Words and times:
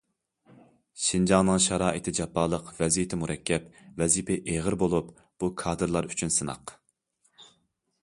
شىنجاڭنىڭ 1.07 1.61
شارائىتى 1.65 2.13
جاپالىق، 2.21 2.73
ۋەزىيىتى 2.79 3.21
مۇرەككەپ، 3.25 3.71
ۋەزىپە 4.03 4.41
ئېغىر 4.41 4.81
بولۇپ، 4.85 5.15
بۇ 5.43 5.55
كادىرلار 5.65 6.13
ئۈچۈن 6.13 6.39
سىناق. 6.41 6.79